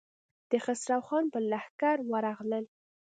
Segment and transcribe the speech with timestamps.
[0.49, 2.65] د خسرو خان پر لښکر ورغلل.